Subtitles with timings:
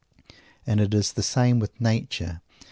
[0.65, 2.41] And it is the same with Nature.